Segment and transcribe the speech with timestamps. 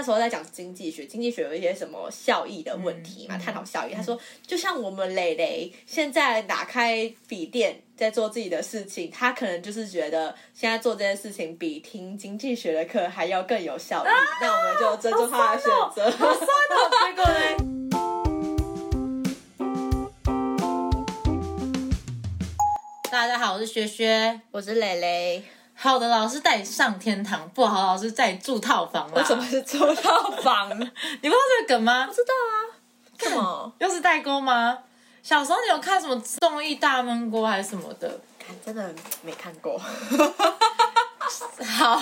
[0.00, 3.92] 那时候在讲经济学，经济学有一些什么效益的问题嘛，探讨效益。
[3.92, 14.08] 他说，就像我们磊磊现在打开笔电在做自己的事情，他可能就是觉得现在做这件事情比听经济学的课还要更有效益。
[14.40, 16.10] 那我们就尊重他的选择。
[16.12, 17.34] 好酸哦，结果呢？
[23.12, 24.40] 大家好，我是薛薛。
[24.50, 25.42] 我是蕾蕾，
[25.82, 29.12] 好的老师带你上天堂，不好的老师带你住套房啦。
[29.16, 30.68] 为什么是住套房？
[30.68, 30.90] 不 知
[31.22, 32.06] 你不知道这个梗吗？
[32.06, 32.52] 不知道啊，
[33.18, 33.72] 什么？
[33.80, 34.76] 又是代沟吗？
[35.22, 38.20] 小时候你有看什么综艺大闷锅还是什么的？
[38.38, 39.78] 看真的没看过。
[41.78, 41.96] 好，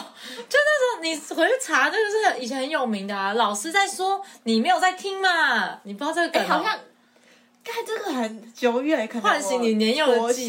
[0.48, 3.34] 就那时候你回去查，这个是以前很有名的啊。
[3.34, 5.78] 老师在说，你没有在听嘛？
[5.84, 6.76] 你不知道这个梗、好像，
[7.62, 10.48] 看这个很久远，可能唤醒你年幼的我记忆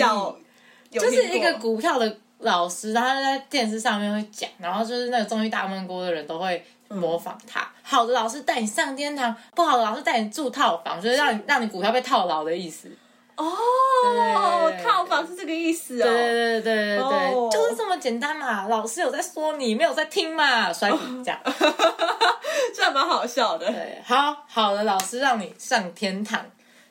[0.98, 7.68] 就是一个股票的老师，他在电视上面会讲，然后就是那个综艺大闷锅的人都会模仿他。
[7.84, 12.90] 好的老师带你上天堂，不好的老师带你住套房，就是让你让你股票被套牢的意思。
[13.36, 13.46] 哦
[14.70, 16.06] 对，套房是这个意思哦。
[16.06, 18.68] 对对对对对就是这么简单嘛。
[18.68, 21.40] 老师有在说你，没有在听嘛，甩笔这样。
[22.76, 23.66] 这还蛮好笑的。
[23.68, 26.46] 对，好好的老师让你上天堂。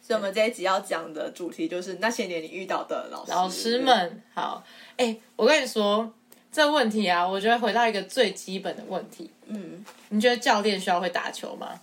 [0.08, 3.30] 所以我们这一集要讲的主题就是那些年你遇到的老师。
[3.30, 4.64] 老师，们好，
[4.96, 6.10] 哎、我跟你说
[6.50, 11.78] 这个问题啊，我觉得回到一个最基本的问题，嗯，你觉得教练需要会打球吗？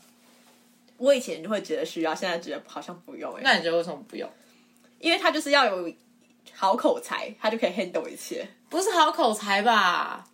[0.98, 4.28] 我以前就会觉得需要，现在觉得好像不用哎，那你觉得为什么不用？
[4.98, 5.94] 因为他就是要有
[6.52, 8.44] 好口才，他就可以 handle 一切。
[8.70, 10.28] 不是好口才吧？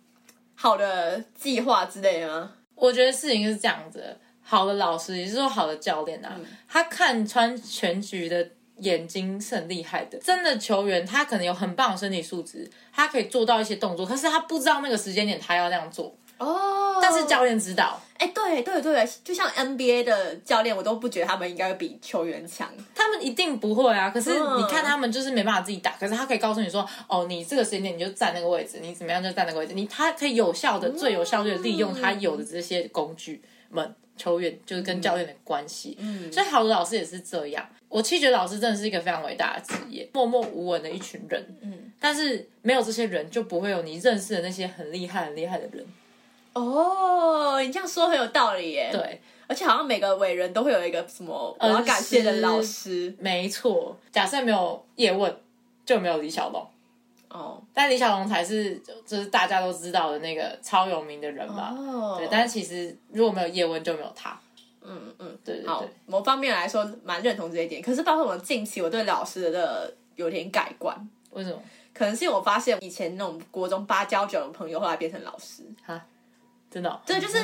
[0.54, 2.52] 好的计划之类的吗？
[2.74, 6.36] 我觉得事情是这样子的，好的老师，也就是说好的教练啊，
[6.68, 8.46] 他看穿全局的
[8.78, 10.18] 眼睛是很厉害的。
[10.18, 18.00] 真的球员，他可能有很棒的身体素质，他可以做到一些动作，可是他不知道那个时间点他要那样做，哦，但是教练知道。
[18.18, 22.72] 哎，对对对，就像 NBA 的教练，我都不觉得他们应该比球员强。
[22.94, 35.96] 他们一定不会啊，可是嗯你看他们就是没办法自己打，可是他可以告诉你说，哦，你这个时间点你就站那个位置，你怎么样就站那个位置，你他可以有效的、最有效率的利用他有的这些工具们，球员就是跟教练的关系。
[35.98, 37.66] 嗯，所以好的老师也是这样。
[37.88, 41.56] 我其实觉得老师真的是一个非常伟大的职业，默默无闻的一群人。
[41.60, 45.86] 嗯，但是没有这些人，就不会有你认识的那些很厉害、很厉害的人。
[46.54, 53.14] 哦，你这样说很有道理耶。，对，而且好像每个伟人都会有一个什么我要感谢的老师。
[53.18, 53.94] 没错。
[54.10, 55.34] 假设没有叶问，
[55.84, 56.66] 就没有李小龙。
[57.32, 61.74] 哦但李小龙才是就就是大家都知道的那个超有名的人吧。
[61.76, 64.38] 哦，对，但是其实如果没有叶问，就没有他。
[64.84, 67.80] 嗯嗯，对对好对，，某方面来说蛮认同这一点。
[67.80, 70.96] 可是包括我近期我对老师的有点改观，
[71.30, 71.62] 为什么？
[71.94, 75.62] 可能是因为我发现以前那种国中八交九的朋友，后来变成老师。
[75.84, 76.00] 哈
[76.70, 77.38] 真的哦、对，就是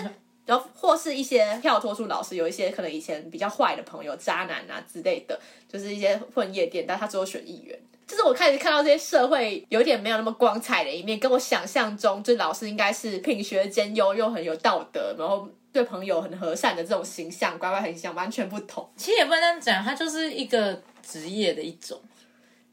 [0.49, 5.39] 然后或是一些跳脱出老师，有一些可能以前比较坏的朋友、渣男啊之类的，
[5.71, 7.79] 就是一些混夜店，但他最后选议员。
[8.07, 18.89] 就是我开始看到这些社会有点没有那么光彩的一面，跟我想象中，就老师应该是品学兼优又很有道德，然后对朋友很和善的这种形象，乖乖很像，完全不同。
[18.97, 22.01] 其实也不能这样讲，他就是一个职业的一种。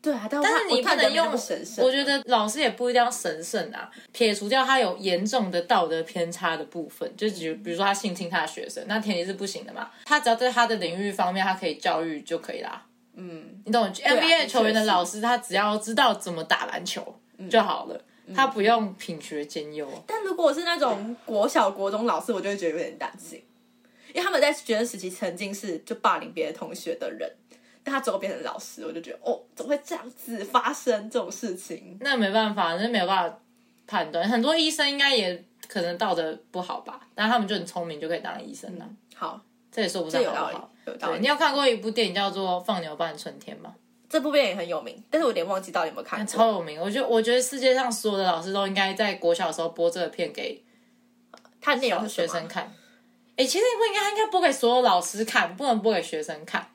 [0.05, 1.83] 对啊，但但是你不能用神圣。
[1.83, 9.89] 我觉得老师也不一定要神圣啊，撇除掉他有严重的道德偏差的部分，就比如比如说他性侵他的学生，那前提是不行的嘛。
[10.05, 12.85] 他只要在他的领域方面，他可以教育就可以啦。
[13.15, 17.15] 嗯，你懂啊？NBA 球员的老师，他只要知道怎么打篮球
[17.49, 17.99] 就好了，
[18.35, 19.89] 他不用品学兼优。
[20.05, 23.41] 但如果是那种国小、国中老师，我就会觉得有点担心，
[24.09, 27.44] 因为他们在学生时期曾经是就霸凌别的同学的人，但
[27.91, 31.97] 他最后变成老师，我就觉得哦，怎么会这样子发生这种事情？
[32.01, 33.39] 那没办法，那没有办法
[33.85, 34.27] 判断。
[34.27, 38.89] 很多医生应该也可能道德不好吧，但他们就很聪明，就可以当医生了。
[39.15, 39.39] 好，
[39.71, 41.27] 这也说不上好不好。，对，有道理你。
[41.27, 43.75] 有看过一部电影叫做《放牛班的春天》吗？
[44.07, 46.25] 这部电影很有名，但是我有点忘记到底有没有看过。
[46.25, 50.63] 超有名，我觉得我觉得世界上所有的老师都应该在国小的时候播这个片给
[51.59, 52.71] 他的内容是学生看。
[53.35, 56.65] 哎、其实不应该，应该播给所有老师看，不能播给学生看。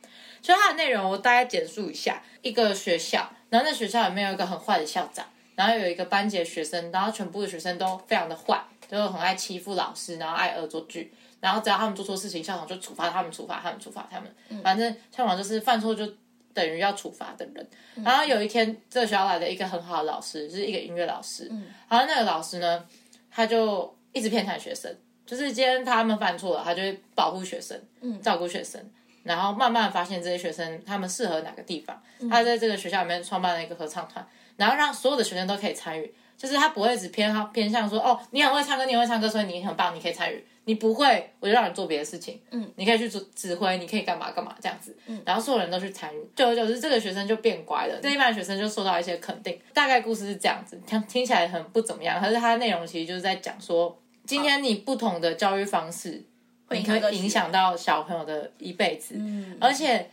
[0.40, 11.12] 就它的内容，我大概简述一下：一个学校，然后那学校里面有一个很坏的校长，然后有一个班级的学生，然后全部的学生都非常的坏，就是很爱欺负老师，然后爱恶作剧。
[11.40, 14.62] 然后只要他们做错事情，校长就处罚他们，处罚他们，处罚他们。
[14.62, 16.06] 反正校长就是犯错就
[16.52, 17.66] 等于要处罚的人。
[18.04, 21.50] 然后有一天，这个学校来了一个很好的老师，就是一个音乐老师。
[21.88, 22.84] 然后那个老师呢，
[23.30, 24.94] 他就一直骗谈学生，
[25.24, 27.80] 就是今天他们犯错了，他就会保护学生，
[28.20, 28.78] 照顾学生。
[29.22, 34.26] 然后慢慢发现这些学生他们适合哪个地方，他在这个学校里面创办了一个合唱团，
[34.56, 36.14] 然后让所有的学生都可以参与。
[36.36, 40.42] 就是他不会只偏好偏向说哦，你很会唱歌，你很会唱歌，所以你很棒，你可以参与。
[40.64, 42.40] 你不会，我就让你做别的事情。
[42.50, 44.96] 嗯，你可以去指指挥，你可以干嘛干嘛这样子。
[45.04, 48.00] 嗯，然后所有人都去参与，久而久之，这个学生就变乖了。
[48.00, 49.60] 这一班学生就受到一些肯定。
[49.74, 56.24] 大概故事是这样子，听听起来很不怎么样，可是它的内容其实就是在讲说，今天你不同的教育方式，
[56.76, 59.14] 影响到小朋友的一辈子。
[59.18, 60.08] 嗯，而且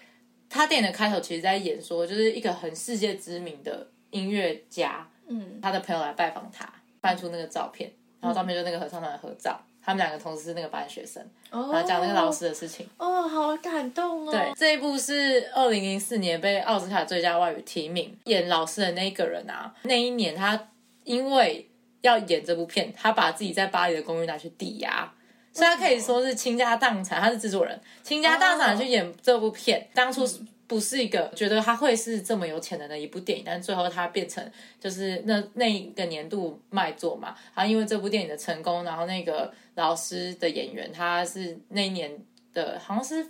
[0.50, 6.68] 他电影的开头其实在演说，就是一个很世界知名的音乐家，嗯，他的朋友来拜访他，
[7.02, 9.60] 翻出那个照片，然后照片就那个合唱团的合照。
[9.80, 12.86] 他们两个同时是那个班学生，然后讲那个老师的事情。
[12.98, 14.32] 哦，好感动哦！
[14.34, 20.68] 对，这一部是二零零四年被奥斯卡最佳外语提名，演老师的那一个人啊，那一年他
[21.06, 21.70] 因为
[22.02, 25.10] 要演这部片，他把自己在巴黎的公寓拿去抵押，
[25.58, 27.22] 所以他可以说是倾家荡产。
[27.22, 30.28] 他是制作人，倾家荡产去演这部片，当初。
[30.70, 34.46] 不是一个觉得他会是这么有潜能的一部电影，但最后他变成
[34.82, 37.34] 就是那那一个年度卖座嘛。
[37.56, 42.12] 然后因为这部电影的成功，然后那个老师的演员他是那一年
[42.54, 43.26] 的好像是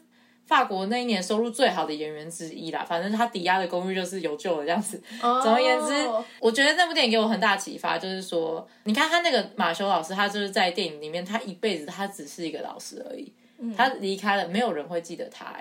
[0.47, 2.83] 法国那一年收入最好的演员之一啦。
[2.83, 4.99] 反正他抵押的公寓就是有救了这样子。
[5.21, 5.94] 总而言之，
[6.39, 13.31] 我觉得那部电影给我很大启发，就是说，你看他那个马修老师，他就是在电影里面，他一辈子他只是一个老师而已。
[13.75, 15.53] 他离开了，没有人会记得他。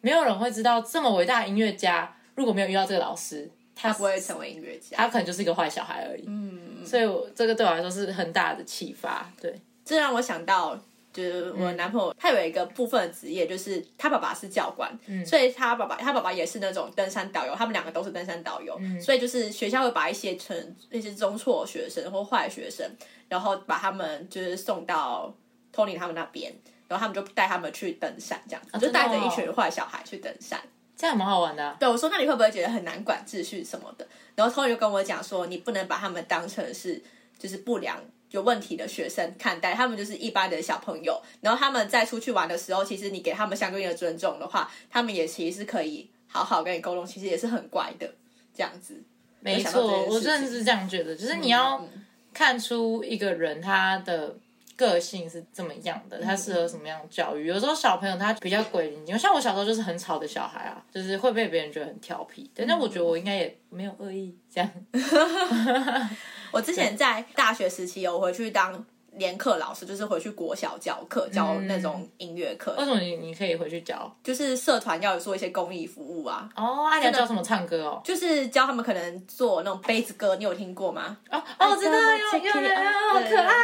[0.00, 6.24] 没有人会知道这么伟大的音乐家，如果没有遇到这个老师，他不会成为音乐家，他可能就是一个坏小孩而已。
[6.26, 9.30] 嗯，所以这个对我来说是很大的启发。
[9.40, 10.78] 对，这让我想到，
[11.14, 14.90] 就是我男朋友他有一个部分的职业，就是他爸爸是教官，
[15.24, 22.84] 所以他爸爸他爸爸也是那种登山导游，他们两个都是登山导游，所以就是学校会把一些成那些中辍学生或坏学生，
[23.28, 25.34] 然后把他们就是送到
[25.72, 26.52] Tony 他们那边。
[26.86, 30.60] 然后他们就带他们去登山，这样子就带着一群坏小孩去登山，
[30.94, 31.74] 这样蛮好玩的。
[31.80, 34.06] 对我说：“那你会不会觉得很难管秩序什么的？”
[34.36, 37.02] 然后 Tony 就跟我讲说：“你不能把他们当成是
[37.38, 37.98] 就是不良
[38.34, 41.22] 有问题的学生看待，他们就是一般的小朋友。
[41.40, 48.12] 然后他们在出去玩的时候，其实你给他们相对应的尊重的话，他们也其实是可以好好跟你沟通，其实也是很乖的
[48.52, 49.00] 这样子。”
[49.38, 51.86] 没错，我真的是这样觉得，就是你要
[52.32, 54.36] 看出一个人他的。
[54.76, 56.20] 个性是怎么样的？
[56.20, 57.46] 他适合什么样的教育？
[57.46, 62.50] 有时候小朋友他比较鬼灵精，像我小时候就是很吵的小孩啊，就是会被别人觉得很调皮。
[62.54, 64.70] 但是我觉得我应该也没有恶意这样。
[66.52, 68.84] 我之前在大学时期有回去当。
[69.16, 72.74] 连课老师就是回去国小教课，教那种音乐课。
[72.76, 74.12] 为什么你你可以回去教？
[74.24, 76.50] 就是社团要做一些公益服务啊。
[76.56, 78.00] 哦，你要教什么唱歌哦？
[78.02, 81.16] 就是教他们可能做那种杯子歌，你有听过吗？
[81.30, 82.74] 哦哦，我知道，有有有，
[83.12, 83.54] 好可爱。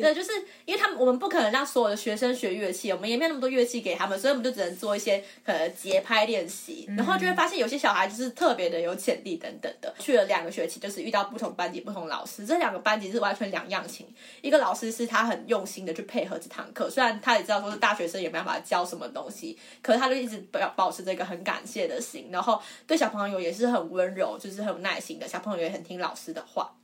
[0.00, 0.30] 对，就是
[0.64, 6.86] 因为他们我们不可能让所有的学生学乐器，我们也没有那么多乐器给他们，所以我们就只能做一些可能节拍练习。
[6.96, 9.92] 然后就会发现有些小孩就是特别的有潜力等等的。
[9.98, 14.06] 去了两个学期，就是遇到不同班级、不同老师，这两个班级是完全两样情。
[14.42, 14.92] 一个老师。
[14.92, 26.74] 是他很用心的去配合这堂课，虽然他也知道说是大学生也没办法教什么东西，可是他就一直保保持着一个很感谢的心，然后对小朋友也是很温柔，就是很有耐心的，小朋友也很听老师的话。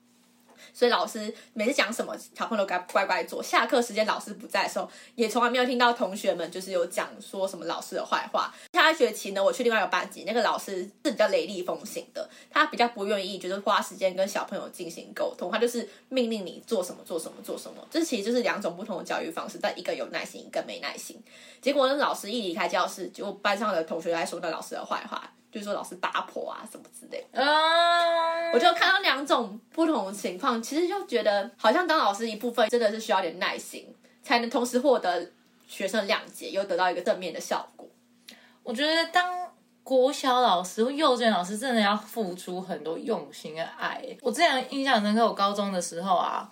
[0.79, 3.43] 所以老师每次讲什么，小朋友都该乖乖做。
[3.43, 8.55] 下课时间老师不在的时候，也从来没有听到同学们就是有讲说什么老师的坏话。
[8.73, 17.85] 下学期呢，我去另外一个班级，那个老师是比较雷厉风行的，他比较不愿意就是花时间跟小朋友进行沟通，他就是命令你做什么做什么做什么。
[17.91, 21.21] 这其实就是两种不同的教育方式，但一个有耐心，一个没耐心。
[21.61, 25.29] 结果那，老师一离开教室，就班上的同学来说那老师的坏话。
[25.51, 35.31] 就是说老师打破啊什么之类，嗯，我就看到两种不同的情况，其实就觉得好像当老师一部分真的是需要点耐心，才能同时获得
[35.67, 37.89] 学生谅解，又得到一个正面的效果。
[38.63, 39.49] 我觉得当
[39.83, 44.05] 国小老师或幼稚园老师真的要付出很多用心跟爱。
[44.21, 46.51] 我之前印象深刻，我高中的时候啊。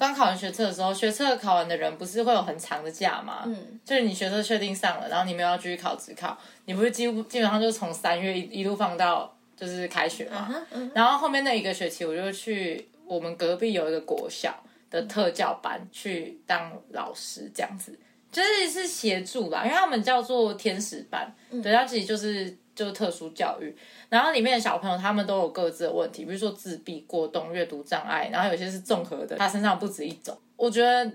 [0.00, 3.42] 刚考完学测的时候，学测考完的人不是会有很长的假吗？
[3.44, 10.48] 嗯，就是你学测确定上了，然后你没有要继续考职考，你不是几乎基本上就是从三月一一路放到就是开学嘛。
[10.94, 14.58] 然后后面那一个学期，我就去我们隔壁有一个国小
[14.90, 17.96] 的特教班去当老师，这样子
[18.32, 21.30] 就是是协助吧，因为他们叫做天使班，
[21.62, 23.74] 对，它其实就是就是特殊教育。
[24.08, 30.36] 然后里面的小朋友他们都有各自的问题，比如说自闭、过动、阅读障碍，然后有些是综合的，他身上不止一种。
[30.56, 31.10] 我觉得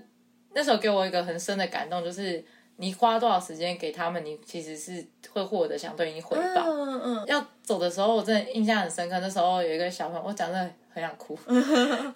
[0.54, 2.44] 那时候给我一个很深的感动，就是
[2.76, 6.62] 你花多少时间给他们，你其实是会获得相对应回报。
[6.66, 7.24] 嗯嗯。
[7.26, 9.18] 要走的时候，我真的印象很深刻。
[9.20, 10.70] 那时候有一个小朋友，我讲 真的。
[10.96, 11.38] 很想哭，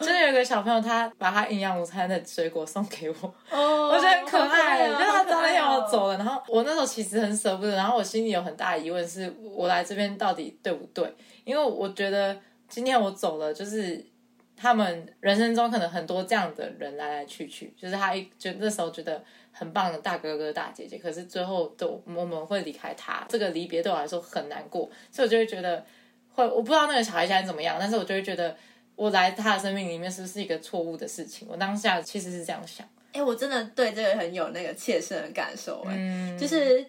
[0.00, 3.14] 就是有一个小朋友，他把他营养午餐的水果送给我，
[3.52, 11.14] 我觉得很可爱，就是他早点要走了，然后我那时候其实很舍不得，然后我心里有很大的疑问，是我来这边到底对不对？
[11.44, 12.34] 因为我觉得
[12.70, 14.02] 今天我走了，就是
[14.56, 25.84] 他们人生中可能很多这样的人来来去去，就是他一就那时候觉得很棒的大哥哥大姐姐，可是最后都我们会离开他，这个离别对我来说很难过，所以我就会觉得
[26.32, 28.56] 会我不知道那个小孩现在怎么样，但是我就会觉得
[28.96, 31.46] 我来他的生命里面是不是一个错误的事情？
[31.50, 32.86] 我当下其实是这样想。
[33.12, 36.86] 哎、我真的对这个很有那个切身的感受、哎、嗯，就是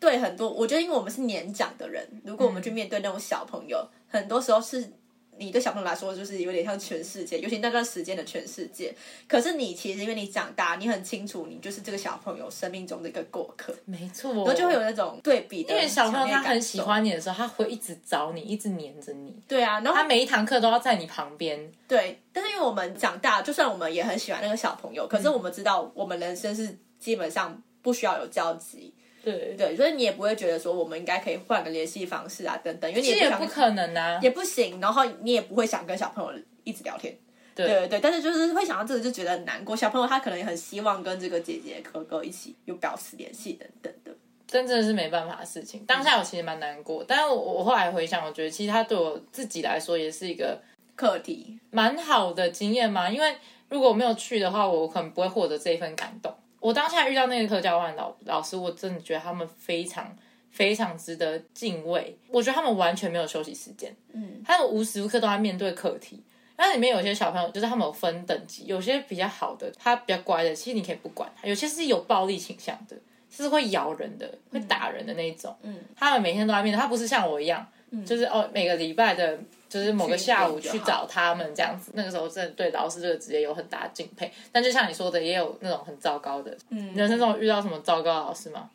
[0.00, 4.92] 对很多，我觉得因为我们是年长的人，如果我们嗯去面对那种小朋友，很多时候是
[5.36, 8.94] 你对小朋友来说就是有点像全世界，尤其那段时间的全世界。
[9.26, 21.72] 可是你其实因为你长大，你很清楚你就是这个小朋友生命中的一个过客，没错，然后就会有那种对比的因为小朋友他很喜受，欢你的时候，他会一直找你，一直黏着你，对啊，然后他每一堂课都要在你旁边。
[21.86, 34.20] 对，但是因为我们长大，就算我们也很喜欢那个小朋友，可嗯是我们知道我们人生是基本上不需要有交集，对，对，所以你也不会觉得说我们应该可以换个联系方式啊等等，因为你其实也不想也不可能啊。
[34.22, 37.16] 也不行，然后你也不会想跟小朋友一直聊天。
[37.54, 39.74] 对对对，但是就是会想到这个就觉得很难过。
[39.74, 44.10] 小朋友他可能也很希望跟这个姐姐哥哥一起有保持联系等等的。
[44.46, 45.84] 真正是没办法的事情。
[45.86, 50.60] 当下我其实蛮难过，但是我我后来回想，我觉得其实他对我自己来说也是一个
[50.94, 53.08] 课题，蛮好的经验嘛。
[53.08, 53.34] 因为
[53.68, 56.32] 如果我没有去的话，我可能不会获得这一份感动。
[56.64, 60.16] 我当下遇到那个课教班老老师，我真的觉得他们非常
[60.50, 62.16] 非常值得敬畏。
[62.30, 66.22] 我觉得他们完全没有休息时间，嗯，他们无时无刻都在面对课题。
[66.56, 72.96] 那里面有些小朋友，就是他们有分等级，有些比较好的，他比较乖的，其实你可以不管他；有些是有暴力倾向的，
[73.28, 75.54] 是会咬人的、会打人的那一种。
[75.60, 77.66] 嗯，他们每天都在面对，他不是像我一样，
[78.06, 79.38] 就是哦每个礼拜的，
[79.74, 81.90] 就是某个下午去去找他们这样子。
[81.94, 86.56] 那个时候真的对老师这个职业有很大的敬佩，但就像你说的，也有那种很糟糕的。
[86.68, 88.70] 嗯，人生中遇到什么糟糕的老师吗？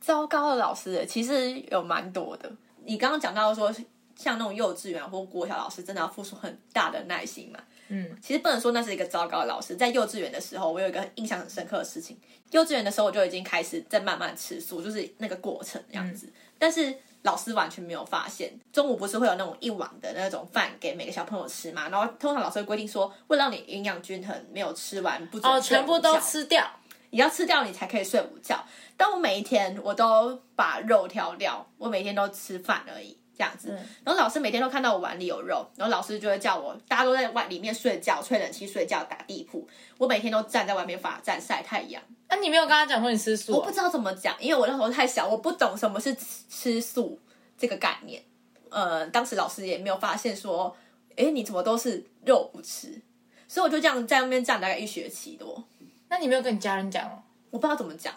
[0.00, 2.50] 糟糕的老师其实有蛮多的。
[2.86, 3.70] 你刚刚讲到说，
[4.16, 7.60] 像那种幼稚园或国小老师，真的要付出很大的耐心嘛。
[7.88, 9.76] 嗯，其实不能说那是一个糟糕的老师。
[9.76, 12.16] 在幼稚园的时候，我有一个印象很深刻的事情。
[12.52, 16.28] 幼稚园的时候，我就已经开始在慢慢吃素，就是那个过程这样子。
[16.58, 21.88] 但是老师完全没有发现，中午不是会有那种一碗的那种饭给每个小朋友吃嘛？
[21.88, 26.68] 然后通常老师会规定说，为了让你营养均衡，没有吃完不准全部都吃掉。
[27.12, 28.64] 你要吃掉你才可以睡午觉。
[28.96, 33.70] 但我每一天我都把肉挑掉，我每天都吃饭而已，这样子。
[34.04, 39.66] 然后老师每天都看到我碗里有肉，然后老师就会叫我，大家都在碗里面睡觉，吹冷气睡觉，打地铺。
[39.96, 42.02] 我每天都站在外面罚站晒太阳。
[42.28, 43.70] 那、你没有跟他讲说你吃素、哦我不？
[43.70, 47.18] 知道怎么讲，因为我那时候太小，我不懂什么是吃吃素
[47.56, 48.22] 这个概念。
[48.68, 50.76] 呃，当时老师也没有发现说，
[51.16, 53.00] 哎，你怎么都是肉不吃？
[53.48, 55.64] 所以我就这样在外面站大概一学期多，
[56.10, 57.22] 那你没有跟你家人讲哦？
[57.50, 58.14] 我不知道怎么讲。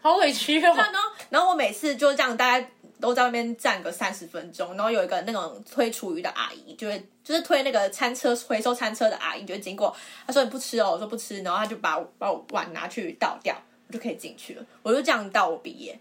[0.00, 0.72] 好委屈哦。
[0.76, 1.00] 然后，
[1.30, 9.94] 然后我每次就这样，大概都在外面站个三十分钟，然后有一个那种推厨余的阿姨，就会就是推那个餐车回收餐车的阿姨，就会经过，
[10.26, 13.56] 她说你不吃哦，我说不吃，然后她就把我把我碗拿去倒掉，
[13.88, 14.64] 我就可以进去了。
[14.82, 15.98] 我就这样到我毕业，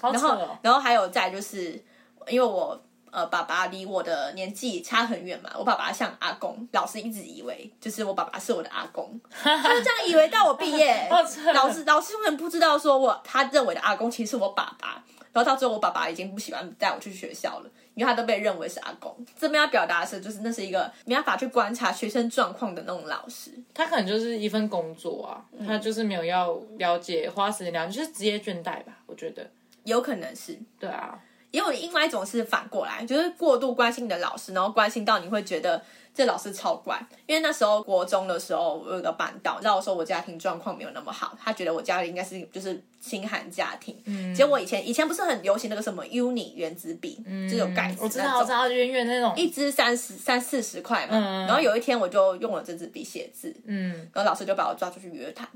[0.00, 0.58] 然后哦。
[0.62, 1.82] 然后还有再就是，
[2.28, 2.80] 因为我。
[3.14, 11.52] 呃，爸爸离我的年纪差很远嘛，我爸爸像阿公，老师一直以为就是我爸爸是我的阿公， 他就这样以为到我毕业，老师
[11.84, 15.04] 老师根本不知道说我他认为的阿公其实是我爸爸，
[15.34, 19.14] 然后到最后我爸爸已经不喜欢带我去学校了，因为他都被认为是阿公。
[19.36, 23.50] 这边要表达的是，就是那是一个没办法去观察学生状况的那种老师。
[23.74, 28.96] 他可能就是一份工作啊，嗯他就是没有要了解，花时间了解，就是职业倦怠吧。
[29.06, 29.50] 我觉得，
[29.82, 31.18] 有可能是，对啊，
[31.54, 35.80] 也有另外一种是反过来，就是过度关心你的老师，然后关心到你会觉得
[36.12, 37.00] 这老师超怪。
[37.26, 43.96] 因为那时候国中的时候，我有个班导，让我说我家庭状况没有那么好，他觉得我家里应该是就是清寒家庭。
[44.04, 51.12] 嗯，结果我以前以前不是很流行那个什么 Uni 原子笔，就有盖子嗯我知道，我知道，圆圆那种，一支三十三四十块嘛。
[51.16, 55.48] 嗯然后有一天我就用了这支笔写字，嗯，然后老师就把我抓出去约谈。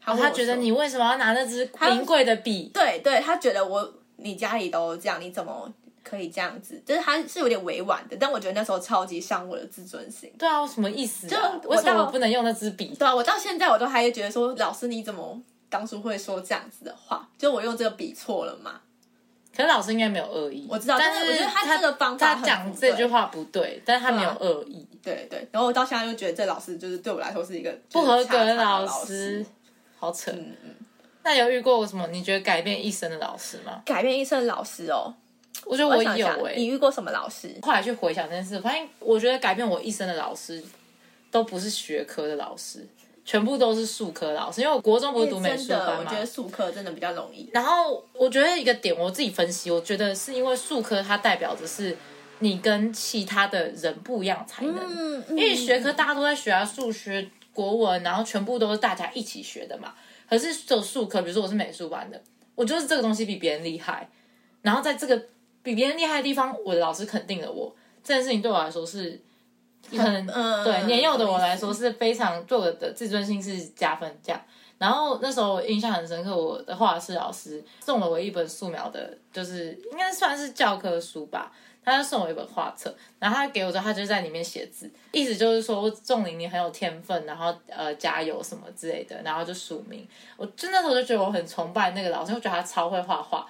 [0.00, 2.70] 他问我他觉得你为什么要拿那支名贵的笔？
[2.74, 5.72] 对对，他觉得我你家里都这样，你怎么
[6.04, 6.80] 可以这样子？
[6.84, 10.32] 就是他是有点委婉的，但我觉得那时候超级伤我的自尊心。
[10.38, 11.30] 对啊，什么意思、啊？
[11.30, 12.94] 就我为什么我不能用那支笔？
[12.98, 17.28] 对啊，我到现在我都还会觉得说，老师你怎么当初会说这样子的话？
[17.38, 18.80] 就我用这个笔错了嘛？
[19.56, 29.44] 可是老师应该没有恶意，我知道但但是我觉得他他这个方法讲这句话不对，但是他没有恶意，对对，然后我到现在就觉得这老师就是对我来说是一个不合格的老老师，
[29.98, 30.30] 好扯。
[30.30, 30.74] 嗯嗯，
[31.22, 33.82] 那有遇过什么你觉得改变一生的老师吗？
[33.84, 35.12] 改变一生的老师哦，
[35.64, 37.54] 我觉得我有哎、你遇过什么老师？
[37.62, 40.62] 后来去回想这件事，我发现我觉得改变我一生的老师
[41.30, 42.86] 都不是学科的老师，
[43.24, 44.62] 全部都是术科老师。
[44.62, 47.50] 因为我国中不是读美术班嘛我觉，得术科真的比较容易。
[47.52, 51.94] 然后我觉得一个点，我自己分析，我觉得是因为术科它代表着是
[52.38, 54.74] 你跟其他的人不一样才能。
[54.78, 59.92] 嗯，因为学科大家都在学啊，数学、国文，然后全部都是大家一起学的嘛。
[60.28, 62.22] 可是只有数科，比如说我是美术班的，
[62.54, 64.08] 我就是这个东西比别人厉害，
[64.62, 65.22] 然后在这个
[65.62, 69.20] 比别人厉害的地方，我的老师肯定了我，这件事情对我来说是。
[69.90, 74.42] 可能嗯对年幼的我来说是非常对我的自尊心是加分这样。
[74.76, 81.52] 然后那时候我印象很深刻，我的画室老师送了我一本素描的，就是应该算是教科书吧。
[81.90, 90.06] 他就送我一本画册，然后他给我之后，他就在里面写字，意思就是说仲林你很有天分，然后呃加油什么之类的，然后就署名。
[90.36, 93.46] 我就那时候就觉得我很崇拜那个老师，我觉得他超会画画，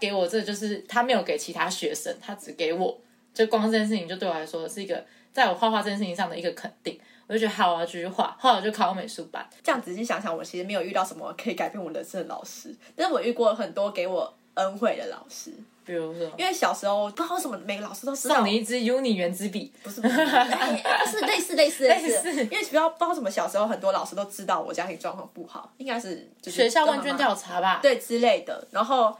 [0.00, 2.98] 给我这就是他没有给其他学生，他只给我，
[3.34, 6.98] 就光这件事情就对我来说是一个在我画画这件事情上的一个肯定。
[7.28, 9.48] 我就觉得好，我要继续画，后来我就考美术班。
[9.62, 15.52] 这样仔细想想，我其实没有遇到什么可以改变我人生的老师，但是我遇过很多给我恩惠的老师。
[15.84, 28.66] 比如说，因为小时候不知道为什么每个老师都知道送你一支 Uni 圆珠笔，不是不是，哎是类似 类似类似，因为不知道不知道什么小时候很多老师都知道我家庭状况不好，应该是就是学校问卷调查吧？，对之类的。
[28.70, 29.16] 然后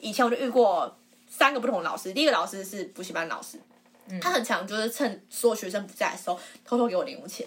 [0.00, 0.96] 以前我就遇过
[1.28, 3.58] 三个不同的老师，第一个老师是补习班老师，
[4.20, 7.46] 他很强，就是趁所有学生不在的时候，偷偷给我零用钱，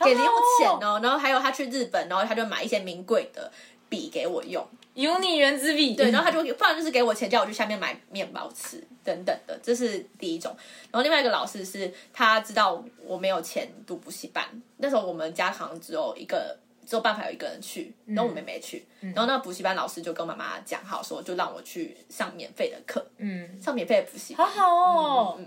[0.00, 0.98] 给零用钱哦。
[1.02, 3.52] 然后还有他去日本，然后他就买一些名贵的
[3.92, 10.56] 笔给我用，Uni 圆珠笔，对，然后他就不然就是给我钱，叫我去下面买面包吃等等的，这是第一种。
[10.90, 14.42] 然后另外一个老师是他知道我没有钱读补习班，
[14.78, 16.58] 那时候我们家好像只有一个。
[16.84, 24.44] 只有办法有一个人去，然后我妹妹去，然后那个补习班老师就跟妈妈讲好说，就让我去上免费的课，嗯，上免费的补习好。
[24.44, 25.40] 好哦。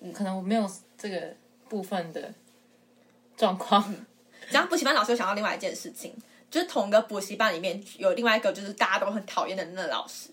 [0.00, 1.36] 嗯可能我没有这个
[1.68, 2.32] 部分的
[3.36, 3.94] 状况。
[4.48, 6.16] 然后补习班老师，又想到另外一件事情，
[6.56, 10.30] 就是同一个补习班里面有另外一个就是大家都很讨厌的那个老师，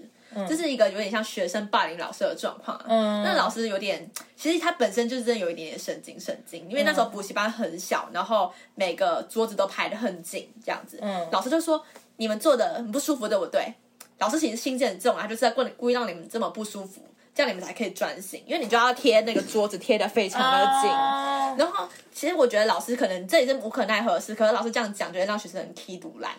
[0.48, 2.86] 这是一个有点像学生霸凌老师的状况、啊。
[2.88, 10.98] 嗯那老师有点，其实他本身就是真的有一点点神经神经，因为那时候补习班很小，然后每个桌子都排得很紧，这样子。
[11.02, 11.84] 嗯老师就说
[12.16, 13.74] 你们坐的很不舒服，对不对？
[14.20, 17.02] 老师其实心机很重啊，他就是在故故意让你们这么不舒服，
[17.36, 20.90] 这样你们才可以专心，因为你就要贴那个桌子贴的非常的紧。
[20.90, 26.32] 啊然后，其实我觉得老师可能这也是无可奈何的事，可是老师这样讲，就会让学生很踢毒烂。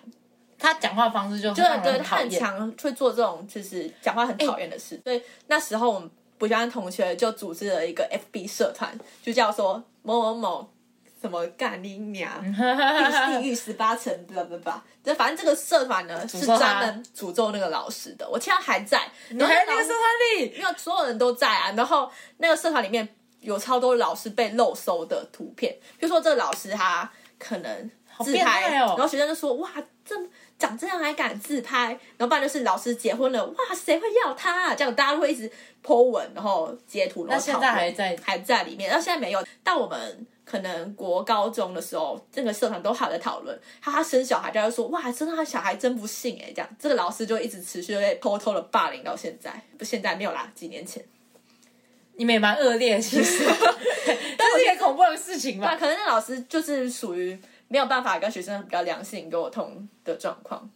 [0.58, 2.30] 他讲话方式就对让人对，他很。
[2.30, 5.00] 强，会做这种就是讲话很讨厌的事。
[5.04, 10.68] 所以那时候我们补习班同学就组织了一个 FB 社团，就叫做某某某
[11.24, 12.52] 什么干你娘，地
[13.40, 14.70] 地狱十八层，不不不，
[15.02, 18.28] 这反正这个社团呢是专门诅咒那个老师的。
[18.28, 19.98] 我现在还在，你还在那个社团
[20.36, 20.54] 里？
[20.54, 23.08] 因为所有人都在啊，然后那个社团里面
[23.40, 28.88] 有超多老师被漏收的图片，比如说这个老师他可能自变拍，态哦。
[28.88, 29.70] 然后学生就说哇，
[30.04, 30.14] 这
[30.58, 34.74] 长这样还敢自拍，然后不然就是老师结婚了，哇，谁会要他、啊？
[34.74, 35.50] 这样大家会一直
[35.84, 39.44] po 文，然后截图，然后那现在还在还在里面，然后现在没有。
[39.62, 51.04] 到我们可能国高中的时候，这个社团都还有在讨论，他他生小孩，大家就说哇，真的他小孩真不幸哎，这样这个老师就一直持续地被偷偷的霸凌到现在，不现在没有啦，几年前。
[52.16, 53.44] 你们也蛮恶劣，其实
[54.38, 55.76] 但是一个恐怖的事情那吧？
[55.76, 57.36] 可能那老师就是属于
[57.68, 60.68] 没有办法跟学生比较良性沟通的状况。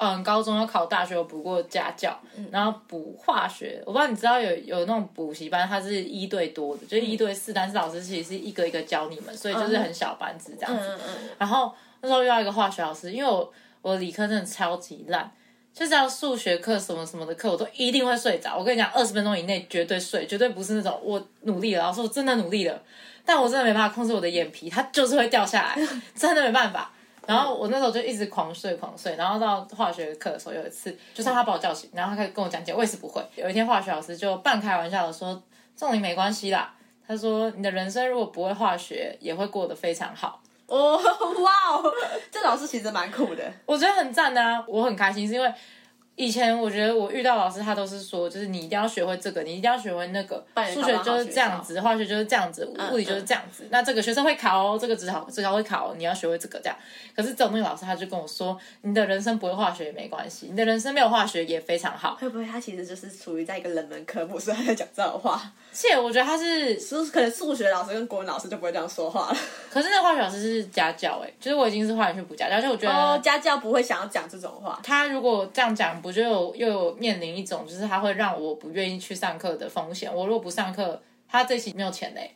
[0.00, 2.18] 嗯，高中要考大学，我补过家教，
[2.50, 3.80] 然后补化学。
[3.86, 10.88] 我不知道你知道有有那种补习班，它是一对多的，就是一对四，但是老师其实是一个一个教你们，所以就是很小班制这样子。
[10.96, 15.30] 嗯嗯，然后那时候遇到一个化学老师，因为我我理科真的超级烂，
[15.72, 18.56] 就是要数学课什么什么的课，我都一定会睡着。
[18.56, 22.82] 我跟你讲，二十分钟以内绝对睡，绝对不是那种我努力了，老师我真的努力了，
[23.28, 26.90] 但我真的没办法控制我的眼皮，它就是会掉下来， 真的没办法。
[27.26, 33.22] 然后我那时候就一直狂睡狂睡，然后到化学课的时候，有一次就算他把我叫醒，然后他开始跟我讲解，我也是不会。
[33.36, 35.42] 有一天化学老师就半开玩笑的说
[35.76, 36.72] ：“仲林没关系啦。”
[37.06, 41.92] 他说：“你的人生如果不会化学，也会过得非常好。” 哦，哇哦，
[42.30, 43.44] 这老师其实蛮酷的。
[43.66, 45.52] 我觉得很赞啊，我很开心，是因为
[46.18, 53.68] 以前我觉得我遇到老师，他都是说，就是你一定要学会这个，你一定要学会那个，数学就是这样子，化学就是这样子，物理就是这样子。
[53.70, 56.76] 那这个学生会考哦，这个只考只考会考哦，你要学会这个这样。
[57.14, 62.16] 可是总那个老师他就跟我说，你的人生不会化学也没关系，你的人生没有化学也非常好。
[62.20, 65.40] 会不会他其实就是处于在一个冷门科目，所以他在讲这种话？
[65.72, 69.36] 且我觉得他是， 就是可能数学老师跟国文老师就不会这样说话了。
[69.70, 72.92] 可是那化学老师是家教哎、就是我已经是化学去补家教，而且我觉得。
[72.92, 74.80] 哦，家教不会想要讲这种话。
[74.82, 80.14] 他如果这样讲，不就有又有面临一种，就是他会让我不愿意去上课的风险。
[80.14, 82.34] 我如果不上课，他这期没有钱嘞，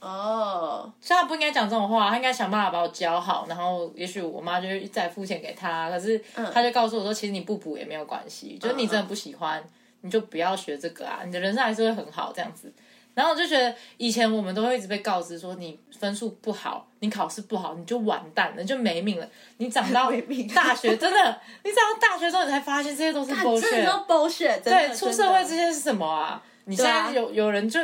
[0.00, 5.90] 哦，所以他不应该讲这种话，他应该想办法把我教好，然后也许我妈就会再付钱给他。
[5.90, 6.18] 可是
[6.52, 9.62] 他就告诉我说，其实你不补也没有关系，就是你真的不喜欢，
[10.00, 12.72] 你就不要学这个啊，你的人生还是会很好这样子。
[13.14, 19.28] 然后我就觉得以前我们都会一直被告知说，你分数不好，你考试不好，你就完蛋了，你就没命了。
[19.58, 20.10] 你长到
[20.54, 23.84] 大学，真的，你长到大学之后，你才发现这些都是 bullshit。
[23.84, 26.42] 都 bullshit，对，出社会这些是什么啊？
[26.64, 27.80] 你现在有有人就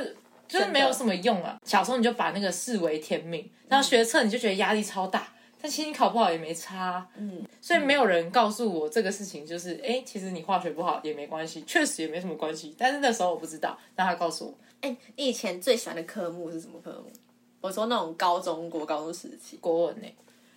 [0.46, 1.56] 就是没有什么用啊。
[1.64, 5.26] 小时候你就把那个视为天命，然后学测你就觉得压力超大，
[5.60, 7.06] 但其实你考不好也没差啊。
[7.16, 12.74] 嗯，所以没有人告诉我这个事情，就是哎、诶其实你化学不好也没关系，确实也没什么关系。
[12.78, 14.54] 但是那时候我不知道，但他告诉我，
[14.86, 17.10] 哎、你以前最喜欢的科目是什么科目？
[17.60, 20.06] 我说那种高中国高中时期，国文呢、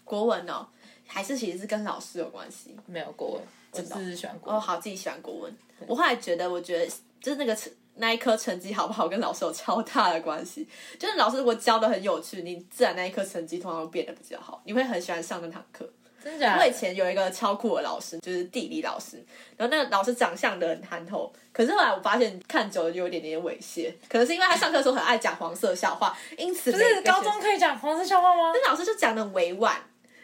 [0.03, 0.67] 国文哦，
[1.07, 2.75] 还是其实是跟老师有关系。
[2.85, 4.61] 没有国文，我只是喜欢国哦，文。
[4.61, 5.57] 好，自己喜欢国文。
[5.87, 6.85] 我后来觉得，我觉得
[7.19, 10.67] 就是那个成那一科成绩好不好，跟老师有超大的关系。
[10.99, 15.91] 就是老师如果教的很有趣，你自然那一科成绩通常会变得比较好，你会很喜欢上那堂课。
[16.23, 16.61] 真假的？
[16.61, 19.23] 我以前有一个超酷的老师，就是地理老师，
[19.57, 28.51] 然后那个老师长相的很憨厚，可是后来我发现看久了就有点点猥亵，可能是因为他上课的时候很爱讲黄色笑话，因此不是高中可以讲黄色笑话吗？
[28.53, 29.75] 那老师就讲的委婉，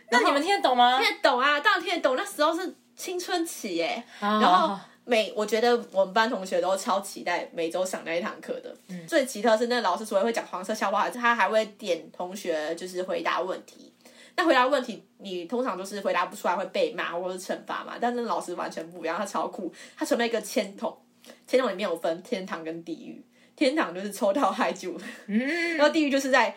[0.09, 0.99] 那你们听得懂吗？
[1.01, 4.03] 听得懂啊，当然听得懂，那时候是青春期耶。
[4.19, 8.75] 然然后每我觉得我们班同学都超期待每周上那一堂课的。
[9.07, 13.93] 最奇特是那老师除了会讲黄色笑话，他还会点同学就是回答问题。
[14.37, 17.95] 那回答问题，你通常都是回答不出来会被骂或者是惩罚嘛？
[17.99, 20.95] 但是那老师完全不一样，他超酷，他准备一个签筒，
[21.47, 23.23] 签筒里面有分天堂跟地狱。
[23.55, 26.53] 天堂就是抽到嗨酒， 嗯然后地狱就是在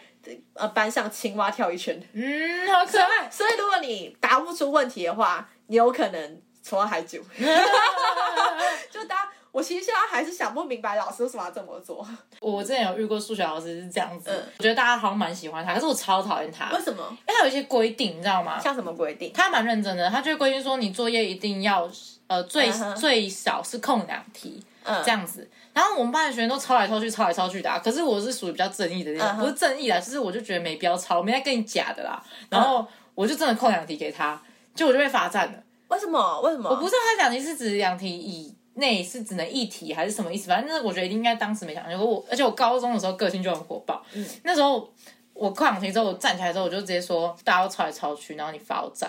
[0.55, 1.97] 呃班上青蛙跳一圈。
[2.13, 3.31] 嗯，好可爱。
[3.31, 7.23] 所以如果你答不出问题的话，你有可能抽到海酒。
[8.91, 12.07] 就大家，我其实现在还是想不明白老师为什么要这么做，
[12.41, 17.05] 我之前有遇过数学老师是这样子，嗯我觉得大家好像蛮喜欢他，可是我超讨厌他，为什么？
[17.11, 18.59] 因为他有一些规定，你知道吗？
[18.61, 19.33] 像什么规定？
[19.33, 21.91] 他蛮认真的，他就会规定说你作业一定要
[22.27, 25.49] 呃最、最少是空两题嗯这样子。
[25.73, 27.79] 然后我们班的学生都抄来抄去，抄来抄去的、啊。
[27.79, 32.23] 可是我是属于比较正义的那种，不是正义啦，就是我就觉得没必要抄，我没在跟你假的啦。
[32.51, 34.41] 然后我就真的空两题给他，
[34.75, 35.63] 就我就被罚站了。
[35.89, 36.41] 为什么？
[36.43, 36.69] 为什么？
[36.69, 42.05] 我不知道他两题是指两题以内是只能一提还是什么意思，反正那我觉得应该当时没想过。
[42.07, 44.93] 我而且我高中的时候个性就很火爆，嗯那时候
[45.35, 49.09] 我跨两题之后，我站起来之后我就直接说大家都抄来抄去，然后你罚我站，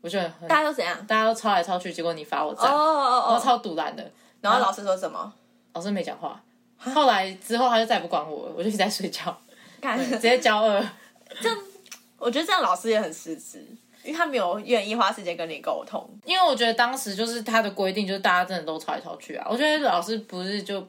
[0.00, 1.06] 我就很大家都怎样？
[1.06, 3.34] 大家都抄来抄去，结果你罚我哦站，哦哦哦。
[3.34, 4.10] 我超堵拦的。
[4.40, 5.32] 然后老师说什么？
[5.72, 6.42] 老师没讲话，
[6.76, 9.34] 后来之后他就再也不管我了，我就一直在睡觉，
[9.80, 10.84] 看，直接交二。
[12.18, 13.66] 我觉得这样老师也很失职，
[14.04, 16.08] 因为他没有愿意花时间跟你沟通。
[16.24, 19.46] 因为我觉得当时就是他的规定，就是大家真的都抄来抄去啊。
[19.50, 20.86] 我觉得老师不是就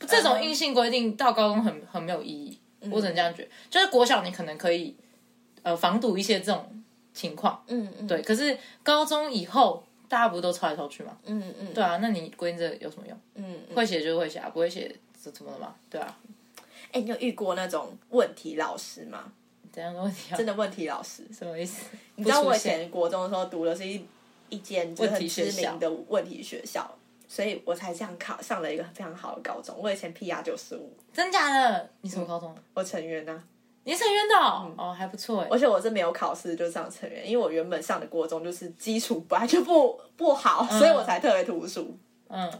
[0.00, 2.58] 这种硬性规定到高中很很没有意义，
[2.90, 3.48] 我只能这样觉得。
[3.68, 4.94] 就是国小你可能可以
[5.62, 8.22] 呃防堵一些这种情况，嗯嗯，对。
[8.22, 11.16] 可是高中以后大家不是都抄来抄去吗？
[11.24, 13.18] 嗯嗯对啊，那你规定这有什么用？
[13.34, 13.74] 嗯嗯。
[13.76, 15.74] 会写就是会写啊，不会写怎怎么了嘛？
[15.90, 16.16] 对啊，
[16.92, 19.32] 哎，你有遇过那种问题老师吗？
[19.72, 20.36] 怎样的问题啊？
[20.36, 21.22] 真的问题老师？
[21.32, 21.86] 什么意思？
[22.16, 24.04] 你知道我以前国中的时候读的是一
[24.48, 26.90] 一间就是很知名的问题学校，
[27.28, 29.76] 所以我才这样考上了一个非常好的高中。
[29.78, 31.90] 我以前 PR 九十五，真假的？
[32.00, 32.54] 你什么高中？
[32.74, 33.42] 我成员呢、
[33.84, 35.48] 你是成员的哦，哦还不错哎。
[35.50, 41.96] 而且我是没有考试就上成员，因为我原本上的国中就是基础本来就不不好，所以我才特别读书。
[42.30, 42.50] 嗯，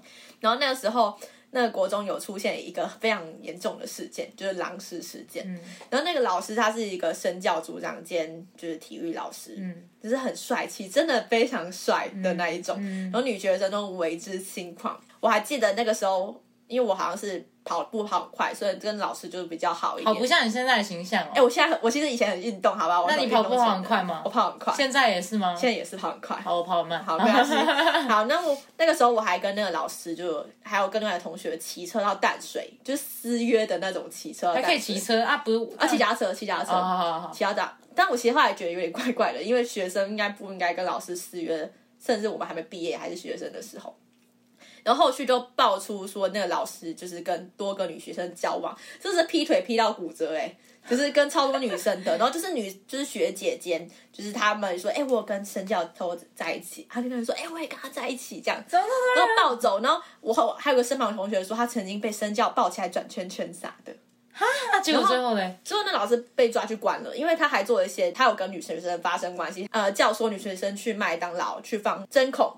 [0.40, 1.18] 然后那个时候，
[1.50, 5.44] 那个国中有出现一个非常严重的事件，就是狼师事件。
[5.46, 5.58] 嗯
[5.88, 12.76] 然后那个老师他是一个身教组长兼就是体育老师，嗯就是很帅气，真的非常帅的那一种。
[12.80, 14.94] 嗯然后女学生都为之心旷。
[15.20, 20.14] 我还记得那个时候，因为我好像是跑步跑很快，所以跟老师就是比较好一点。
[20.14, 21.28] 好不像你现在的形象哦。
[21.34, 23.00] 哎、我现在我其实以前很运动，好吧？
[23.00, 25.54] 我那你跑步跑很快吗我跑很快，现在也是吗？
[25.54, 26.36] 现在也是跑很快。
[26.40, 27.04] 好，我跑很慢。
[27.04, 27.54] 好，没关系。
[28.08, 35.36] 好，那我那个时候我还跟那个老师就还有跟那个同学骑车到淡水，就是私约的那种骑车到还，可以骑车啊？
[35.38, 37.76] 不是啊，骑脚踏车，骑脚踏车，哦好好好骑到大。
[37.94, 43.94] 但我其实后来觉得有点怪怪的，因为学生应该不应该跟老师私约，甚至我们还没毕业还是学生的时候。
[44.88, 50.56] 然后后续就爆出说，那个老师就是跟多个女学生交往，就是劈腿劈到骨折、欸，哎，
[50.88, 52.16] 就是跟超多女生的。
[52.16, 58.88] 然后就是女，就是学姐间，就是他们说，哎、我有跟身教头在一起，他就跟人说，哎、我也跟他在一起，这样，然后
[59.36, 59.78] 暴走。
[59.82, 63.94] 然后我后还有个身旁同学说，他曾经被身教抱起来转圈圈啥的。
[64.72, 65.54] 那结果最后嘞？
[65.64, 72.50] 最后那老师被抓去关了，因为他还做了一些，他有跟女学生发生关系，呃，教唆女学生去麦当劳去放针孔，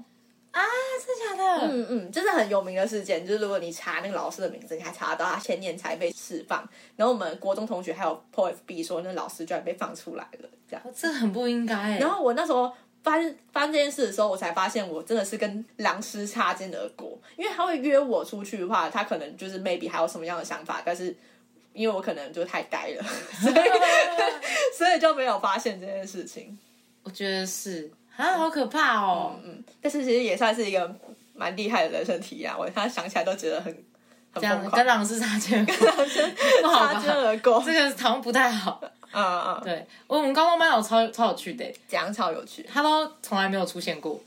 [0.52, 0.60] 啊，
[1.06, 1.72] 真的假的？
[1.72, 6.68] 嗯嗯，这是很有名的事件，就是如果你查那个老师的名字，你还查得到他前年才被释放。
[6.96, 10.82] 然后我们国中同学还有 po FB 说，那老师居然被放出来了，这样。
[10.94, 11.98] 这很不应该哎。
[11.98, 21.16] 然后我那时候发生发生这件事的时候，我才发现我真的是跟狼师擦肩而过，因为他会约我出去的话，他可能就是 maybe 还有什么样的想法，但是
[21.72, 23.04] 因为我可能就太呆了，
[23.40, 23.54] 所以
[24.76, 26.58] 所以就没有发现这件事情。
[27.02, 29.34] 我觉得是啊，好可怕哦。
[29.44, 30.94] 嗯，但是其实也算是一个
[31.34, 33.72] 蛮厉害的人生体验，我他想起来都觉得很
[34.32, 37.12] 很这样疯狂跟，狼师擦肩而过，不 好擦肩？
[37.12, 37.62] 而过。
[37.64, 38.80] 这个好像不太好。
[39.12, 42.62] 嗯嗯，对，我我们高中班有超超有趣的，这样超有趣。
[42.72, 44.20] 他都从来没有出现过。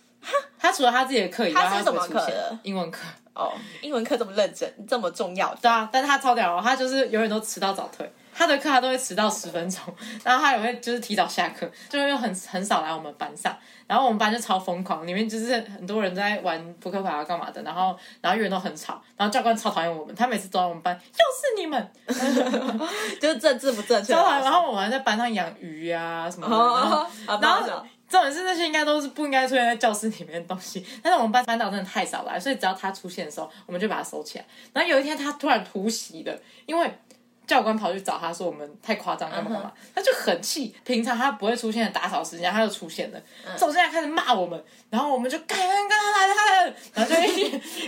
[0.60, 3.00] 他除了他自己的课以外，他他是什么不会出现课英文课。
[3.34, 3.52] 哦，
[3.82, 8.12] 英文课这么认真，这么重要，对啊，但是他超屌哦，他就是永远都迟到早退。
[8.36, 9.82] 他的课他都会迟到十分钟，
[10.24, 13.56] 然后他也会就是提早下课，就又很很少来我们班上。
[13.86, 21.91] 然后我们班就超疯狂，里面就是很多人在玩扑克牌啊干嘛的，然后然后永远都很吵，然后教官超讨厌我们，他每次走到我们班，又是你们，
[23.22, 24.13] 就是政治不正确。
[24.13, 34.46] 然后我们还在班上养鱼啊什么的，然后然后然后重点是那些应该都是不应该出现在教室里面的东西，但是我们班班导真的太少来，所以只要他出现的时候，我们就把他收起来。
[34.72, 37.00] 然后有一天他突然突袭了，因为
[37.46, 40.76] 教官跑去找他说我们太夸张干嘛干嘛，他就很气。
[40.84, 43.22] 平常他不会出现的打扫时间，他就出现了，
[43.58, 47.42] 走进来开始骂我们，然后我们就干干干来了来了，然后就一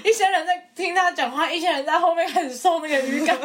[0.03, 3.37] 一些人在听他讲话，一些人在后面开始送那个鱼竿。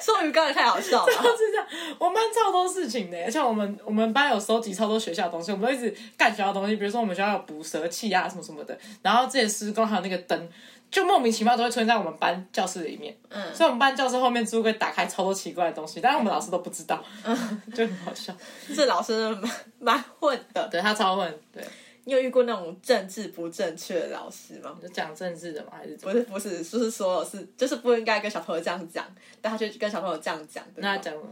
[0.00, 1.12] 送鱼缸也太好笑了。
[1.12, 1.66] 是这样，
[1.98, 10.48] 我们班超多事情的，而且我们我们班有收集超多学校的东西，我们都一直干学校的东西，比如说我们学校有捕蛇器啊什么什么的，然后这些施工还有那个灯，
[10.92, 17.02] 就莫名其妙都会出现在我们班教室里面，嗯所以我们班教室后面置物柜打开超多奇怪的东西，但是我们老师都不知道，
[17.74, 18.32] 就很好笑。
[18.76, 19.50] 这老师蛮
[19.80, 20.68] 蛮混的。
[20.68, 21.64] 对他超混，对，
[22.04, 24.76] 你有遇过那种政治不正确的老师吗？
[24.82, 25.96] 就讲政治的吗，还是？
[25.96, 29.04] 不是不是，就是说是就是不应该跟小朋友这样讲，
[29.40, 30.82] 但他就跟小朋友这样讲的。
[30.82, 31.22] 那他讲了，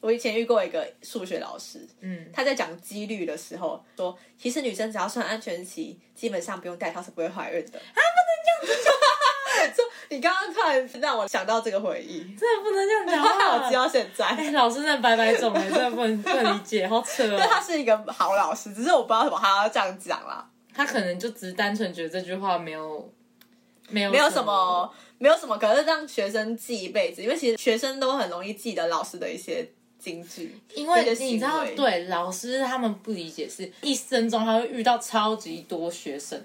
[0.00, 7.78] 我以前遇过一个数学老师，嗯，他在讲几率的时候说，其实女生只要穿安全期，基本上不用戴套是不会怀孕的。
[7.78, 8.92] 啊，不能这样子讲。
[10.10, 13.74] 你刚刚突然让我想到这个回忆，真的不能这样讲 话我记。
[13.74, 14.24] 到现在。
[14.24, 17.62] 哎，老师真的白白种哎，真的不能不能理解，好扯但他哦。
[17.62, 20.48] 是一个好老师，只是我不知道么他要这样讲啦。
[20.72, 23.12] 他可能就只是单纯觉得这句话没有
[23.90, 36.40] 没有没有什么，没有什么，可是让学生记一辈子，因为其实学生都很容易记得老师的一些金句，因为你知道对老师他们不理解是一生中他会遇到超级多学生，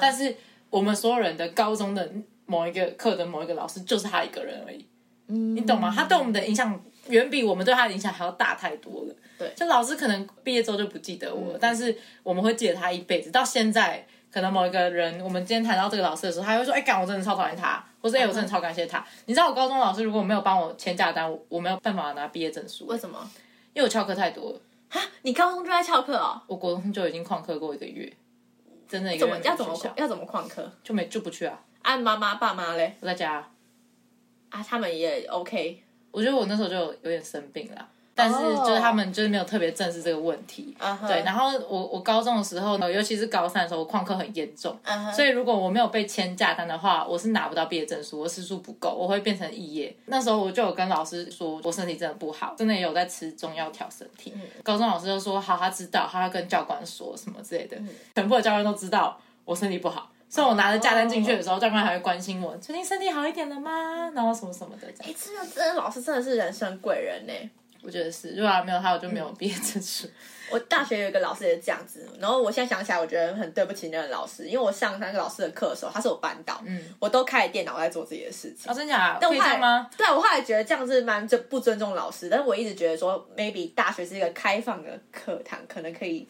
[0.00, 0.36] 但是
[0.68, 2.12] 我们所有人的高中的
[2.46, 4.86] 某一个课的某一个老师就是他一个人而已，
[5.28, 5.92] 嗯你懂吗？
[5.94, 9.14] 他对我们的影响远比我们对他的影响还要大太多了。
[9.38, 13.30] 对嗯就老师可能毕业之后就不记得我了，但是我们会记得他一辈子。
[13.30, 19.04] 到现在，可能某一个人，我们今天谈到这个老师的时候，他会说：“哎、干，我真的超讨厌他，或是哎、我真的超感谢他。
[19.26, 23.30] 你知道我高中老师如果没有帮我签假单，我我没有办法拿毕业证书，为什么？
[23.72, 24.60] 因为我翘课太多了。
[25.22, 26.40] 你高中就在翘课哦？
[26.46, 28.12] 我国中就已经旷课过一个月，
[28.88, 30.68] 真的一个怎月要怎么要怎么旷课？
[30.82, 32.96] 就没就不去啊，啊，妈妈爸妈嘞？
[33.00, 33.50] 我在家啊、
[34.48, 35.84] 啊，他们也 OK。
[36.10, 37.88] 我觉得我那时候就有点生病了，
[38.20, 40.76] 但是就是他们就是没有特别正视这个问题。
[41.08, 44.76] 对，然后我我高中的时候呢，尤其是高三的时候，我旷课很严重，
[45.14, 49.96] 所以如果我没有被签假单的话，我是拿不到毕业证书，我时数不够，我会变成肄业。
[50.06, 54.34] 那时候我就有跟老师说，我身体真的不好，真的也有在吃中药调身体。
[54.62, 57.76] 高中老师就说好，他知道，他要跟教官说什么之类的，
[58.14, 60.10] 全部的教官都知道我身体不好。
[60.28, 64.08] 所以我拿着假单进去的时候，教官还会关心我，最近身体好一点了吗？
[64.14, 65.12] 然后什么什么的这样。
[65.12, 67.32] 哎，这个真的老师真的是人生贵人呢。
[67.82, 70.06] 我觉得是，如果他没有他，我就没有毕业证书。
[70.50, 78.74] 我大学有一个老师也是这样子，然后我现在想起来，我觉得很对不起那个老师，因为我上那个老师的课的时候，他是我班导，嗯，我都开着电脑在做自己的事情哦，。
[78.74, 79.12] 真假？
[79.12, 79.88] 可以但我后来吗？？
[79.96, 86.28] 对，我后来觉得这样子蛮就不尊重老师，但是我一直觉得说，maybe 大学是一个开放的课堂，可能可以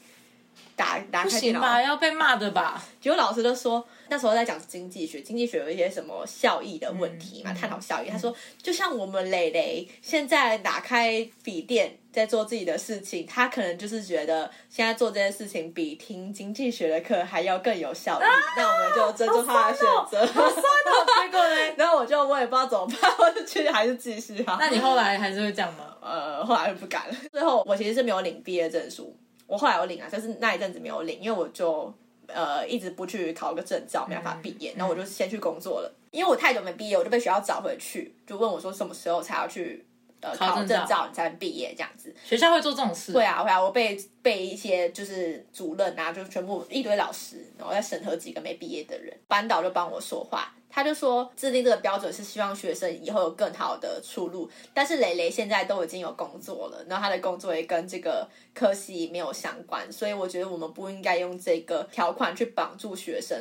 [0.80, 1.60] 打打开电脑。
[1.60, 2.82] 行吧，要被骂的吧？
[2.98, 8.08] 结果老师就说，那时候在讲经济学，经济学有一些什么效益的问题嗯嘛，探讨效益。
[8.08, 18.24] 他说，就像我们蕾蕾现在打开笔电在做自己的事情，他可能就是觉得现在做这件事情比听经济学的课还要更有效益。
[18.56, 20.26] 那我们就尊重他的选择。
[20.26, 21.74] 结果呢？
[21.76, 24.56] 然后我就我也不知道怎么办，我就去还是继续啊。
[24.58, 25.84] 那你后来还是会这样吗？
[26.02, 27.14] 呃，后来就不敢了。
[27.30, 29.14] 最后我其实是没有领毕业证书，
[29.50, 31.92] 我后来有领啊，但是那一阵子没有领，因为我就
[32.28, 34.72] 呃一直不去考个证照，没办法毕业。
[34.76, 39.84] 然后我就先去工作了，因为我太久没毕业，我就被学校找回去，就问我说什么时候才要去
[40.20, 42.14] 呃考考证照证照，你才能毕业这样子。
[42.24, 50.54] 学校会做这种事，会啊会啊，我被被一些就是主任啊，就全部一堆老师，然后再审核几个没毕业的人，班导就帮我说话。
[50.72, 63.36] 他就说，制定这个标准是希望学生以后有更好的出路，但是蕾蕾现在都已经有工作了，然后他的工作也跟这个科系没有相关，所以我觉得我们不应该用这个条款去绑住学生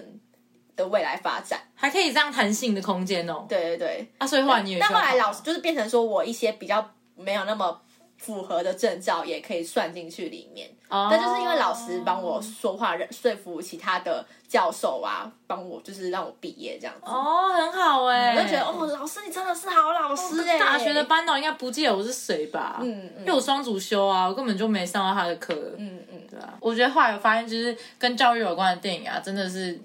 [0.80, 1.60] 的未来发展。
[1.76, 3.46] 还可以这样弹性的空间哦。
[3.48, 7.80] 对对对，啊，所以后来你也但后来老师就是变成说我一些比较没有那么
[8.18, 10.70] 符合的证照也可以算进去里面。
[10.90, 17.02] 哦但就是因为老师帮我说话，说服其他的教授啊，帮我就是让我毕业这样子。
[17.06, 22.80] 哦，很好哎，我就觉得哦，老师你真的是好老师哎、大学的班导应该不记得我是谁吧？
[22.82, 25.54] 嗯嗯因为我双主修啊，我根本就没上到他的课。
[25.78, 29.80] 嗯嗯，对啊，我觉得后来我发现，就是跟教育有关的电影啊，真的是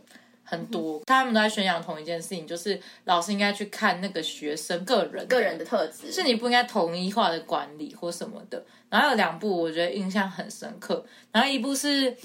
[0.44, 6.12] 很多，他们都在宣扬同一件事情，就是老师应该去看那个学生个人个人的特质。
[6.12, 8.62] 是你不应该统一化的管理或什么的。
[8.90, 12.16] 然后有两部我觉得印象很深刻，然后一部是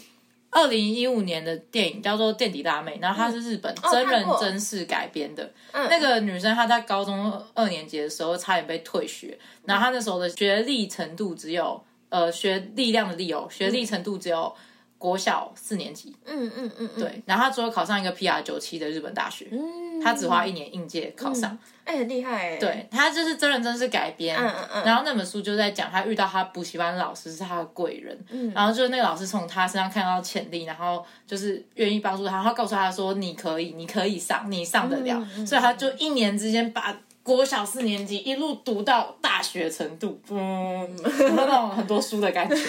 [0.52, 5.52] 二零一五年的电影叫做《垫底辣妹》，然后它是日本真人真事改编的。
[5.72, 5.88] 嗯。
[5.90, 14.54] 那个女生她在高中二年级的时候差点被退学，然后她那时候的学历程度只有呃学力量的力哦，学历程度只有
[15.00, 16.16] 国小四年级。
[16.26, 21.58] 嗯嗯嗯嗯，对，然后他最后考上一个 PR 九七的日本大学，嗯，她只花一年应届考上。
[21.86, 24.84] 哎、很厉害哎、对，他就是真人真事改编，嗯嗯嗯。
[24.86, 28.52] 然后那本书就在讲他遇到他补习班老师是他的贵人，嗯。
[28.54, 35.48] 然后就是那个老师从他身上看到潜力，然后就是愿意帮助他，他告诉他说你可以，你可以上，你上得了，嗯。
[35.48, 36.96] 所以他就一年之间把。
[37.36, 40.90] 国小四年级一路读到大学程度，嗯，
[41.36, 42.56] 那种很多书的感觉？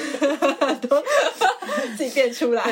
[1.96, 2.62] 自己变出来。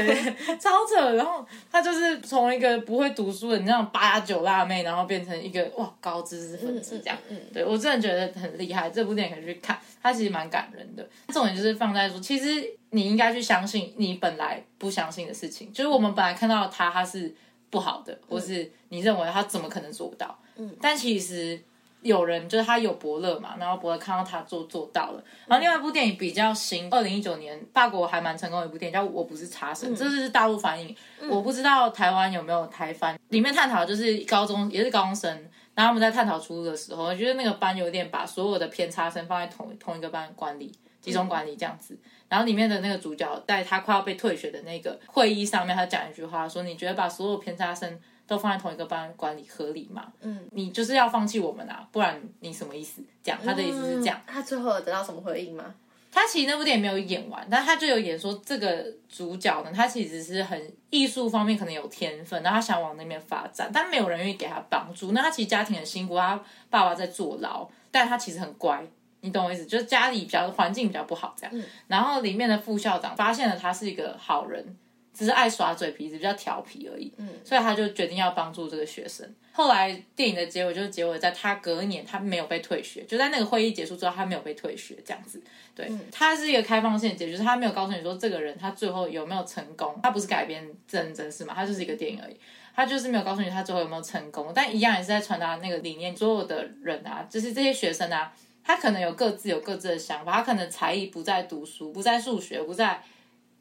[0.60, 1.14] 超扯！
[1.14, 7.16] 然后他就是从一个不会读书的那种八九辣妹，然后变成一个哇高知识分子这样。
[7.30, 11.08] 嗯嗯对我真的觉得很厉害，这部电影可以去看，它其实蛮感人的。
[11.28, 17.34] 重点就是放在说，其实你应该去相信你本来不相信的事情，就是我们本来看到他他是
[17.70, 20.38] 不好的，或是你认为他怎么可能做不到？
[20.56, 21.58] 嗯，但其实。
[22.02, 25.24] 有人就是他有伯乐嘛，然后伯乐看到他做做到了。
[25.46, 30.96] 然后另外一部电影比较新，二零一九年法国还蛮成功的一部电影叫《我不是差生》，这是大陆翻译，
[31.28, 33.18] 我不知道台湾有没有台翻。
[33.28, 35.30] 里面探讨就是高中也是高中生，
[35.74, 40.72] 然后我们在探讨出路的时候，我觉得那个班有点把所有的偏差生放在同同一个班管理。
[41.00, 41.96] 集中管理这样子，
[42.28, 50.12] 然后里面的那个主角在他快要被退学的那个会议上面，他讲一句话说：“你觉得把所有偏差生都放在同一个班管理合理吗？
[50.20, 53.02] 嗯，你就是要放弃我们啊，不然你什么意思？
[53.24, 54.16] 这样他的意思是这样。
[54.18, 55.74] 嗯他最后有得到什么回应吗？
[56.10, 65.12] 他其实那部电影没有演完，但他就有演说这个主角呢，他其实是很艺术方面可能有天分，然后他想往那边发展，但没有人愿意给他帮助。
[65.12, 66.38] 那他其实家庭很辛苦，他
[66.70, 68.82] 爸爸在坐牢，但他其实很乖，
[69.20, 69.66] 你懂我意思？
[69.66, 71.64] 就是家里比较环境比较不好这样。
[71.86, 74.76] 然后里面的副校长发现了他是一个好人，
[75.18, 77.12] 只是爱耍嘴皮子，比较调皮而已。
[77.16, 79.28] 嗯，所以他就决定要帮助这个学生。
[79.50, 85.42] 后来电影的结尾就是结尾在他隔年他没有被退学，就在那个会议结束之后他没有被退学这样子。
[85.74, 92.36] 对，他是一个开放性的结局，就是他没有告诉你说这个人他最后有没有成功，他不是改编真人真事嘛，他就是一个电影而已。
[92.76, 96.16] 他就是没有告诉你他最后有没有成功，但一样也是在传达那个理念。
[96.16, 103.02] 所有的人啊，就是这些学生啊，他可能有各自有各自的想法，他可能才艺不在读书，不在数学，不在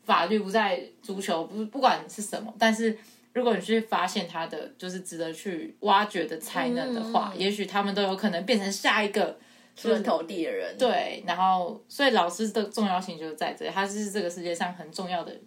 [0.08, 2.98] 法律，不在足球，不不管是什么，但是
[3.34, 9.38] 如果你去发现他的就是值得去挖掘的才能的话，也许他们都有可能变成下一个
[9.76, 11.22] 出人头地的人，对。
[11.28, 15.38] 然后，所以老师的重要性就是在这里，他是这个世界上很重要的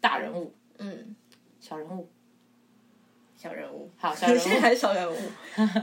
[0.00, 1.14] 大人物，嗯，
[1.60, 2.08] 小人物。
[3.36, 5.16] 小人物，好，小人物 还是小人物。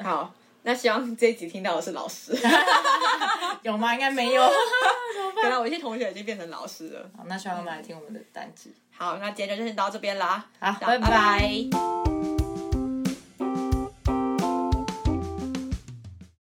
[0.01, 2.37] 好，那希望这一集听到的是老师。
[3.63, 3.93] 有吗？
[3.93, 4.41] 应该没有。
[5.41, 7.09] 原来我一些同学已经变成老师了。
[7.17, 8.73] 好，那希望他们来听我们的单集。
[8.97, 10.45] 好，那今天就先到这边啦。
[10.59, 11.98] 好，拜拜拜